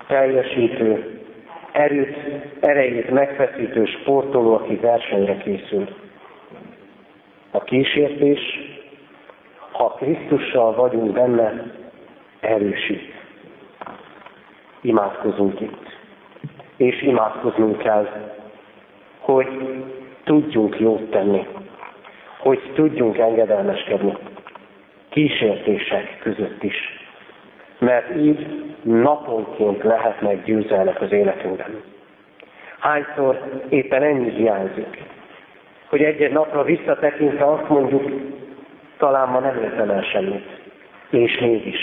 [0.07, 1.21] teljesítő,
[1.73, 2.17] erőt,
[2.61, 5.89] erejét megfeszítő sportoló, aki versenyre készül.
[7.51, 8.41] A kísértés,
[9.73, 11.73] ha Krisztussal vagyunk benne,
[12.41, 13.15] erősít.
[14.81, 15.86] Imádkozunk itt.
[16.77, 18.09] És imádkoznunk kell,
[19.19, 19.49] hogy
[20.25, 21.47] tudjunk jót tenni,
[22.39, 24.17] hogy tudjunk engedelmeskedni
[25.09, 26.77] kísértések között is.
[27.79, 31.83] Mert így naponként lehetnek győzelmek az életünkben.
[32.79, 35.03] Hányszor éppen ennyi hiányzik,
[35.89, 38.11] hogy egy-egy napra visszatekintve azt mondjuk,
[38.99, 40.47] talán ma nem értem el semmit.
[41.11, 41.79] És mégis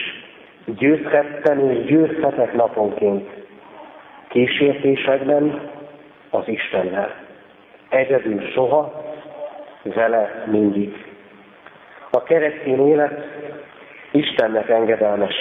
[0.65, 3.29] győzhettem és győzhetek naponként
[4.33, 5.69] kísértésekben
[6.29, 7.15] az Istennel.
[7.89, 9.03] Egyedül soha,
[9.83, 11.05] vele mindig.
[12.11, 13.25] A keresztény élet
[14.11, 15.35] Istennek engedelmes,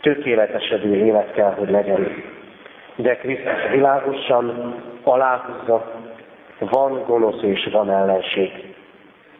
[0.00, 2.22] tökéletesedő élet kell, hogy legyen.
[2.96, 5.92] De Krisztus világosan aláhúzza,
[6.58, 8.50] van gonosz és van ellenség.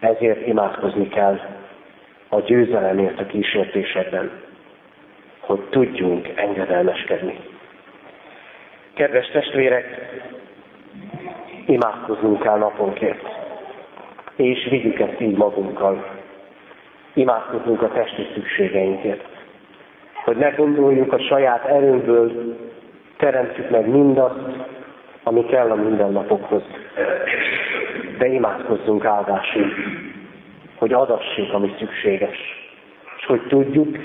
[0.01, 1.40] Ezért imádkozni kell
[2.29, 4.31] a győzelemért a kísértésekben,
[5.40, 7.50] hogy tudjunk engedelmeskedni.
[9.01, 10.11] Kedves testvérek,
[11.67, 13.21] imádkoznunk kell naponként,
[14.37, 16.05] és vigyük ezt így magunkkal.
[17.15, 19.25] Imádkoznunk a testi szükségeinkért,
[20.25, 22.57] hogy ne gondoljunk a saját erőnkből,
[23.17, 24.41] teremtsük meg mindazt,
[25.23, 26.63] ami kell a mindennapokhoz.
[28.19, 29.73] De imádkozzunk áldásul,
[30.77, 32.39] hogy adassék, ami szükséges,
[33.19, 33.99] és hogy tudjuk,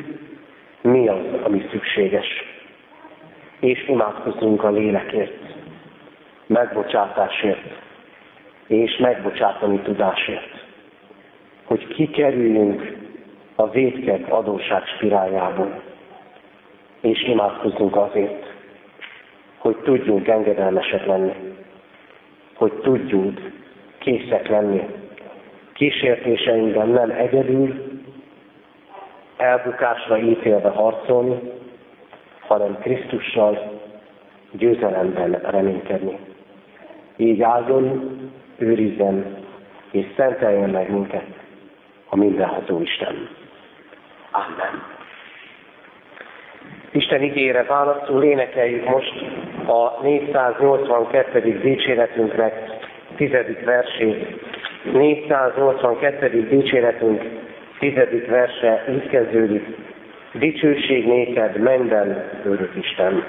[0.81, 2.53] mi az, ami szükséges.
[3.65, 5.55] És imádkozzunk a lélekért,
[6.47, 7.81] megbocsátásért,
[8.67, 10.65] és megbocsátani tudásért.
[11.63, 12.97] Hogy kikerüljünk
[13.55, 15.81] a védkek adóság spiráljából.
[17.01, 18.53] És imádkozzunk azért,
[19.57, 21.33] hogy tudjunk engedelmesek lenni,
[22.55, 23.51] hogy tudjunk
[23.97, 24.85] készek lenni.
[25.73, 27.83] Kísértéseinkben nem egyedül,
[29.37, 31.39] elbukásra ítélve harcolni,
[32.47, 33.81] hanem Krisztussal
[34.51, 36.19] győzelemben reménykedni.
[37.17, 38.15] Így áldjon,
[38.57, 39.37] őrizzen
[39.91, 41.25] és szenteljen meg minket
[42.09, 43.29] a mindenható Isten.
[44.31, 44.83] Amen.
[46.91, 49.13] Isten ígére válaszul énekeljük most
[49.67, 51.59] a 482.
[51.59, 52.53] dicséretünknek
[53.15, 54.43] tizedik versét.
[54.93, 56.47] 482.
[56.49, 57.23] dicséretünk
[57.79, 59.63] tizedik verse így kezdődik.
[60.39, 63.23] Dicsőség néked mennyben, örök Isten.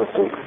[0.00, 0.38] Maradva imádkozunk.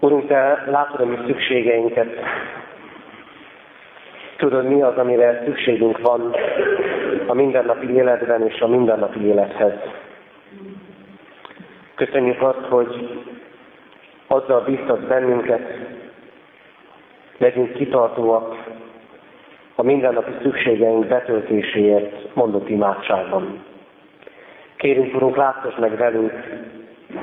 [0.00, 2.08] Urunk, Te látod a mi szükségeinket.
[4.36, 6.34] Tudod, mi az, amire szükségünk van
[7.26, 9.72] a mindennapi életben és a mindennapi élethez.
[11.94, 13.22] Köszönjük azt, hogy
[14.26, 15.62] azzal biztat bennünket,
[17.38, 18.57] legyünk kitartóak
[19.80, 23.64] a mindennapi szükségeink betöltéséért mondott imádságban.
[24.76, 26.32] Kérünk, Urunk, látszos meg velünk,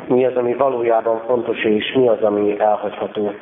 [0.07, 3.33] mi az, ami valójában fontos, és mi az, ami elhagyható.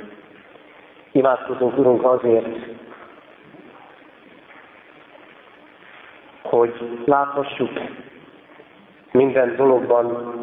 [1.11, 2.47] Imádkozunk, Urunk, azért,
[6.41, 6.73] hogy
[7.05, 7.71] láthassuk,
[9.11, 10.37] Minden dologban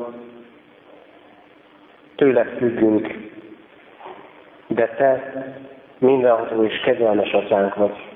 [2.17, 3.31] tőle függünk,
[4.67, 5.45] de Te
[5.99, 8.10] mindenható és kegyelmes atyánk vagy.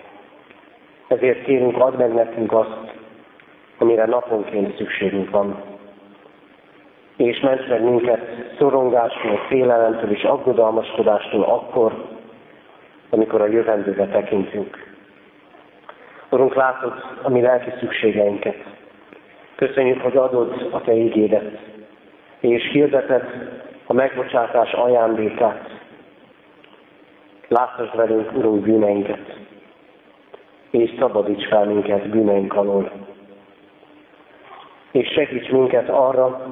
[1.15, 2.95] Ezért kérünk, add meg nekünk azt,
[3.79, 5.63] amire naponként szükségünk van.
[7.17, 8.21] És ments meg minket
[8.59, 12.05] szorongástól, félelemtől és aggodalmaskodástól akkor,
[13.11, 14.95] amikor a jövendőbe tekintünk.
[16.31, 16.93] Urunk, látod
[17.23, 18.57] a mi lelki szükségeinket.
[19.55, 21.59] Köszönjük, hogy adod a Te ígédet,
[22.41, 23.25] és hirdeted
[23.87, 25.71] a megbocsátás ajándékát.
[27.49, 29.43] Láttasd velünk, Urunk, bűneinket,
[30.75, 32.91] és szabadíts fel minket bűneink alól.
[34.91, 36.47] És segíts minket arra,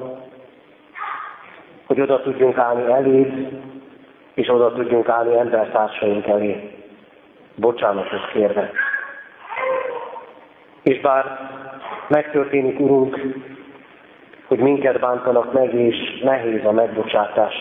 [1.85, 3.61] hogy oda tudjunk állni eléd,
[4.33, 6.71] és oda tudjunk állni embertársaink elé,
[7.55, 8.71] bocsánatot kérve.
[10.83, 11.49] És bár
[12.07, 13.19] megtörténik, Urunk,
[14.47, 17.53] hogy minket bántanak meg, és nehéz a megbocsátás,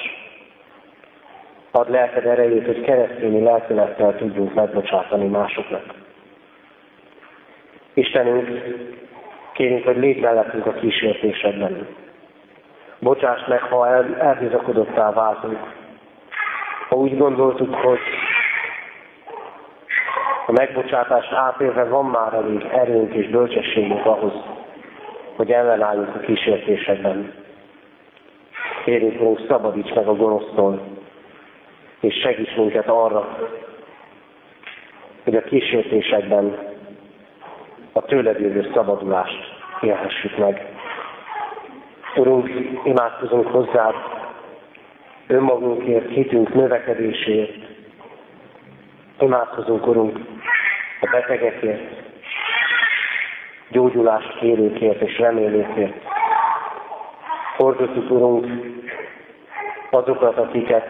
[1.71, 6.02] ad lelked erejét, hogy keresztényi lelkülettel tudjunk megbocsátani másoknak.
[7.95, 8.49] Istenünk,
[9.53, 11.87] kérünk, hogy légy mellettünk a kísértésedben.
[12.99, 15.59] Bocsáss meg, ha el, elbizakodottá váltunk.
[16.89, 17.99] Ha úgy gondoltuk, hogy
[20.47, 24.33] a megbocsátás átélve van már elég erőnk és bölcsességünk ahhoz,
[25.37, 27.35] hogy ellenálljunk a kísértésekben.
[28.85, 30.81] Kérjük, Urunk, szabadíts meg a gonosztól,
[32.01, 33.39] és segíts minket arra,
[35.25, 36.72] hogy a kísértésekben
[37.93, 40.67] a tőled jövő szabadulást élhessük meg.
[42.17, 42.51] Urunk,
[42.85, 43.95] imádkozunk hozzád
[45.27, 47.55] önmagunkért, hitünk növekedésért.
[49.19, 50.19] Imádkozunk, Urunk,
[51.01, 51.83] a betegekért,
[53.71, 55.97] gyógyulást kérőkért és remélőkért.
[57.57, 58.47] Fordultuk, Urunk,
[59.91, 60.87] azokat, akiket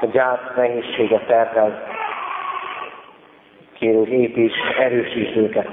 [0.00, 1.95] a gyár nehézséget tervel.
[3.78, 5.68] Kérünk, építs, erősíts őket.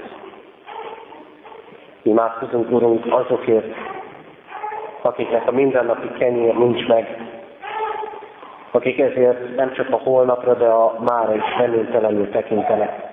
[2.02, 3.76] Imádkozunk, Urunk, azokért,
[5.02, 7.18] akiknek a mindennapi kenyér nincs meg,
[8.72, 13.12] akik ezért nem csak a holnapra, de a mára is reménytelenül tekintenek.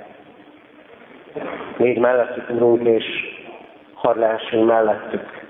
[1.76, 3.04] Légy mellettük, Urunk, és
[3.94, 5.48] hadd lehessünk mellettük,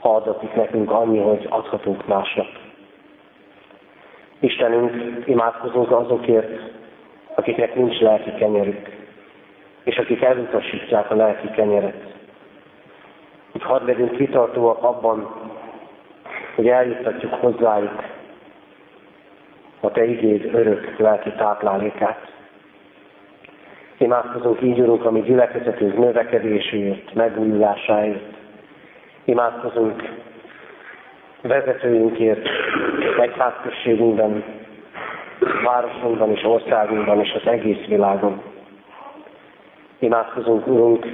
[0.00, 2.46] ha adatik nekünk annyi, hogy adhatunk másnak.
[4.40, 6.77] Istenünk, imádkozunk azokért,
[7.38, 8.88] akiknek nincs lelki kenyerük,
[9.84, 12.14] és akik elutasítják a lelki kenyeret.
[13.52, 15.30] Hogy hadd legyünk kitartóak abban,
[16.54, 18.02] hogy eljuttatjuk hozzájuk
[19.80, 22.32] a Te igéd örök lelki táplálékát.
[23.98, 28.36] Imádkozunk így, Urunk, ami gyülekezetünk növekedéséért, megújulásáért.
[29.24, 30.02] Imádkozunk
[31.42, 32.48] vezetőinkért,
[33.20, 34.44] egyházközségünkben,
[35.64, 38.42] városunkban és országunkban és az egész világon.
[39.98, 41.06] Imádkozunk, Urunk,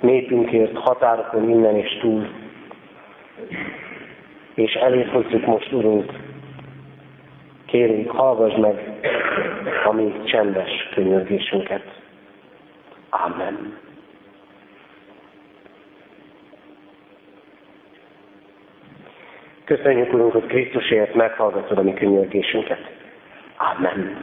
[0.00, 2.28] népünkért, határokon innen és túl.
[4.54, 6.12] És elét hozzuk most, Urunk,
[7.66, 8.98] kérünk, hallgass meg
[9.84, 11.82] a mi csendes könyörgésünket.
[13.10, 13.83] Amen.
[19.64, 22.78] Köszönjük, Urunk, hogy Krisztusért meghallgatod a mi könyörgésünket.
[23.56, 24.22] Amen.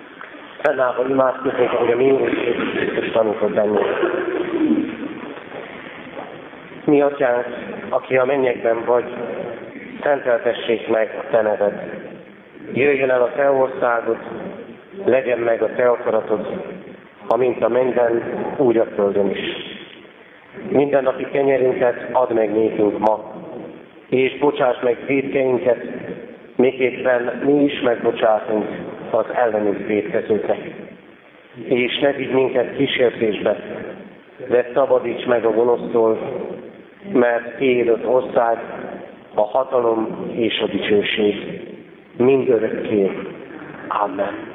[0.61, 2.29] Fennállva imádkozunk, hogy a mi Úr
[2.75, 3.85] Krisztus tanított bennünk.
[6.85, 7.45] Mi, Atyánk,
[7.89, 9.13] aki a mennyekben vagy,
[10.03, 11.73] szenteltessék meg a Te neved.
[12.73, 14.17] Jöjjön el a Te országod,
[15.05, 16.63] legyen meg a Te akaratod,
[17.27, 18.23] amint a mennyben,
[18.57, 19.39] úgy a földön is.
[20.69, 23.30] Minden napi kenyerünket add meg nékünk ma,
[24.11, 25.85] és bocsáss meg védkeinket,
[26.55, 28.65] miképpen mi is megbocsátunk
[29.09, 30.59] az ellenünk védkezőknek.
[31.63, 33.57] És ne vigy minket kísértésbe,
[34.49, 36.19] de szabadíts meg a gonosztól,
[37.13, 38.57] mert éd az ország,
[39.33, 41.61] a hatalom és a dicsőség
[42.17, 43.11] mindörökké.
[43.87, 44.49] Amen.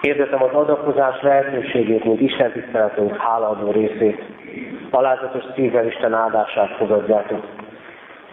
[0.00, 4.22] Hirdetem az adakozás lehetőségét, mint Isten tiszteletünk hálaadó részét.
[4.90, 7.44] Alázatos szívvel Isten áldását fogadjátok.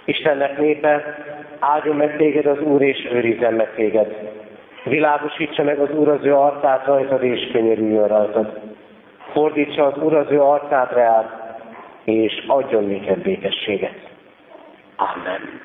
[0.06, 1.18] Istennek népe,
[1.60, 4.32] áldjon meg téged az Úr, és őrizzen meg téged.
[4.84, 8.60] Világosítsa meg az Úr az ő arcát rajtad, és könyörüljön rajtad.
[9.32, 11.26] Fordítsa az Úr az ő arcát reád,
[12.04, 13.95] és adjon néked békességet.
[14.95, 15.62] Amen.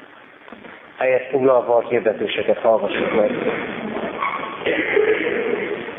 [0.97, 3.31] Helyet foglalva a hirdetéseket hallgassuk meg.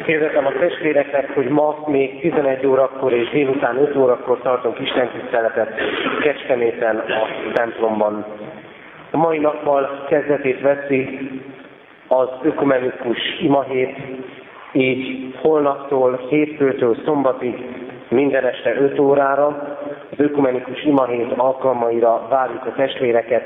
[0.09, 5.73] Kérdezem a testvéreknek, hogy ma még 11 órakor és délután 5 órakor tartunk Isten tiszteletet
[6.21, 8.25] Kecskeméten a templomban.
[9.11, 11.29] A mai nappal kezdetét veszi
[12.07, 13.97] az ökumenikus imahét,
[14.71, 17.65] így holnaptól, hétfőtől szombatig
[18.07, 19.45] minden este 5 órára
[20.11, 23.43] az ökumenikus imahét alkalmaira várjuk a testvéreket.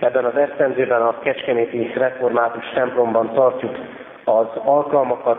[0.00, 3.76] Ebben az esztendőben a Kecskeméti Református templomban tartjuk
[4.24, 5.38] az alkalmakat,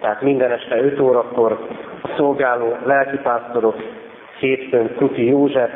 [0.00, 1.58] tehát minden este 5 órakor
[2.02, 3.76] a szolgáló lelkipásztorok,
[4.38, 5.70] hétfőn Kuti József,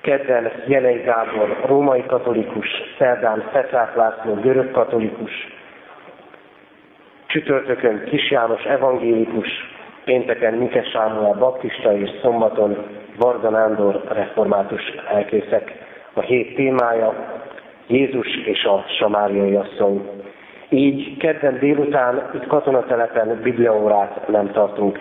[0.00, 5.30] kedden Jelei Gábor, római katolikus, szerdán Petrák László, görög katolikus,
[7.26, 9.48] csütörtökön Kis János evangélikus,
[10.04, 12.76] pénteken Mike Sámuel baptista és szombaton
[13.18, 15.72] Varga Nándor református elkészek.
[16.14, 17.14] A hét témája
[17.86, 20.08] Jézus és a Samáriai asszony.
[20.72, 25.00] Így kedden délután itt katonatelepen bibliaórát nem tartunk.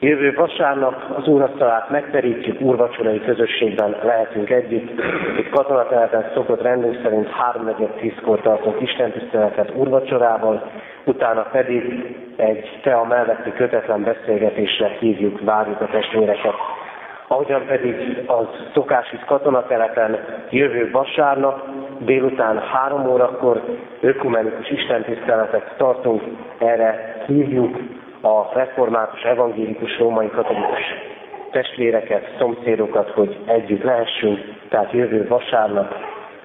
[0.00, 4.90] Jövő vasárnap az úrasztalát megterítjük, úrvacsorai közösségben lehetünk együtt.
[5.38, 10.70] Itt katonatelepen szokott rendünk szerint 3-4-10-kor tartunk istentiszteletet úrvacsorával,
[11.04, 12.04] utána pedig
[12.36, 16.54] egy tea melletti kötetlen beszélgetésre hívjuk, várjuk a testvéreket.
[17.32, 20.18] Ahogyan pedig az Tokásis katonatelepen
[20.50, 21.62] jövő vasárnap
[21.98, 23.62] délután három órakor
[24.00, 26.22] ökumenikus istentiszteletet tartunk,
[26.58, 27.76] erre hívjuk
[28.22, 30.80] a református evangélikus római katolikus
[31.50, 35.94] testvéreket, szomszédokat, hogy együtt lehessünk, tehát jövő vasárnap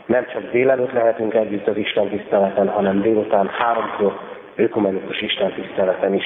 [0.05, 4.19] nem csak délelőtt lehetünk együtt az Isten tiszteleten, hanem délután háromkor
[4.55, 6.25] ökumenikus Isten tiszteleten is.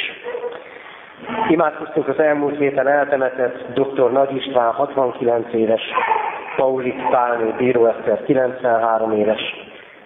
[1.49, 4.11] Imádkoztunk az elmúlt héten eltemetett dr.
[4.11, 5.81] Nagy István 69 éves,
[6.55, 9.41] Paulik Pálné Bíró Eszter 93 éves,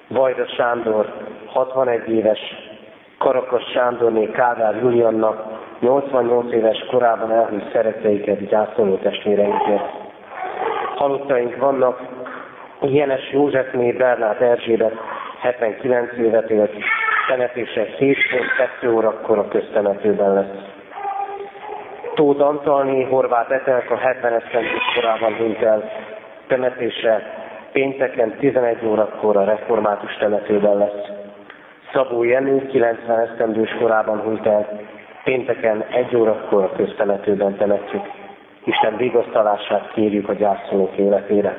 [0.08, 1.14] Vajda Sándor
[1.46, 2.40] 61 éves,
[3.18, 5.44] Karakas Sándorné Kádár Juliannak
[5.80, 9.90] 88 éves korában elhűlt szeretteiket gyászoló testvéreinkért.
[10.96, 12.00] Halottaink vannak,
[12.82, 14.94] Jenes Józsefné Bernát Erzsébet
[15.40, 16.72] 79 évet élt,
[17.28, 18.18] temetése 7
[18.80, 20.75] 2 órakor a köztemetőben lesz.
[22.16, 25.92] Tóth Antalné, Horváth Etelka 70 esztendős korában hunyt el,
[26.48, 27.22] temetése
[27.72, 31.08] pénteken 11 órakor a református temetőben lesz.
[31.94, 34.80] Szabó Jenő 90 esztendős korában hunyt el,
[35.24, 38.04] pénteken 1 órakor a köztemetőben temetjük.
[38.64, 41.56] Isten vigasztalását kérjük a gyászolók életére.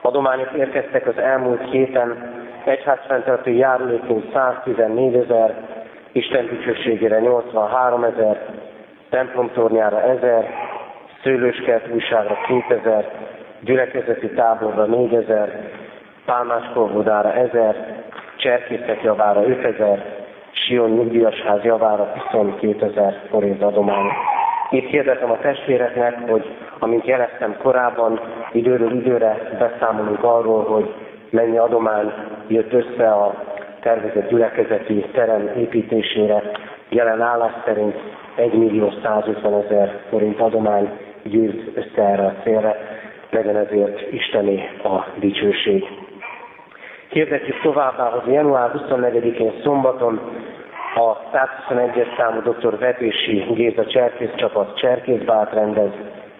[0.00, 2.32] Adományok érkeztek az elmúlt héten,
[2.64, 5.54] egyházfenntartó járulékunk 114 ezer,
[6.12, 8.40] Isten dicsőségére 83 ezer,
[9.10, 10.44] templomtornyára 1000,
[11.22, 13.10] szőlőskert újságra 2000,
[13.60, 15.70] gyülekezeti táborra 4000,
[16.24, 18.02] pálmáskorvodára 1000,
[18.36, 24.06] cserkészek javára 5000, Sion nyugdíjasház javára 22 ezer forint adomány.
[24.70, 28.20] Itt hirdetem a testvéreknek, hogy amint jeleztem korábban,
[28.52, 30.94] időről időre beszámolunk arról, hogy
[31.30, 32.12] mennyi adomány
[32.48, 33.34] jött össze a
[33.84, 36.42] tervezett gyülekezeti terem építésére.
[36.88, 37.94] Jelen állás szerint
[38.36, 40.90] 1 millió 150 ezer forint adomány
[41.22, 42.76] gyűjt össze erre a célra,
[43.30, 45.84] legyen ezért Isteni a dicsőség.
[47.08, 50.20] Hirdetjük továbbá, hogy január 24-én szombaton
[50.94, 52.78] a 121-es számú dr.
[52.78, 55.90] Vetési Géza Cserkész csapat Cserkészbát rendez,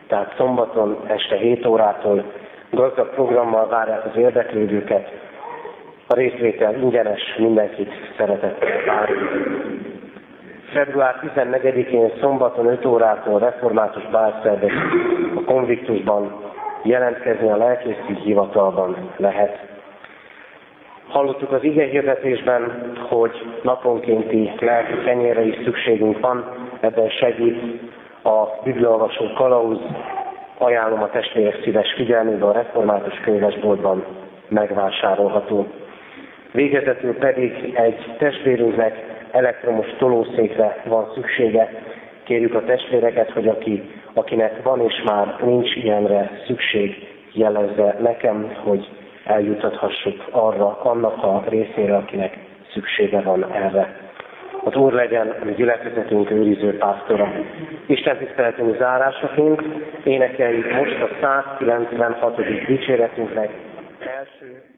[0.07, 2.25] tehát szombaton este 7 órától
[2.71, 5.11] gazdag programmal várják az érdeklődőket.
[6.07, 9.19] A részvétel ingyenes, mindenkit szeretettel várjuk.
[10.73, 14.73] Február 14-én szombaton 5 órától református bálszervek
[15.37, 16.43] a konviktusban
[16.83, 19.59] jelentkezni a lelkészi hivatalban lehet.
[21.09, 21.87] Hallottuk az ige
[23.09, 23.31] hogy
[23.63, 26.45] naponkénti lelki kenyére is szükségünk van,
[26.81, 27.81] ebben segít
[28.23, 29.79] a bibliolvasó kalauz,
[30.59, 34.05] ajánlom a testvérek szíves figyelmébe a református könyvesboltban
[34.49, 35.67] megvásárolható.
[36.55, 41.71] Végezetül pedig egy testvérünknek elektromos tolószékre van szüksége.
[42.25, 43.83] Kérjük a testvéreket, hogy aki,
[44.13, 48.89] akinek van és már nincs ilyenre szükség, jelezze nekem, hogy
[49.25, 52.39] eljutathassuk arra, annak a részére, akinek
[52.73, 53.97] szüksége van erre.
[54.65, 57.33] Az Úr legyen a gyülekezetünk őriző pásztora.
[57.87, 59.63] Isten tiszteletünk zárásaként
[60.05, 62.67] énekeljük most a 196.
[62.67, 63.51] dicséretünknek
[64.01, 64.74] első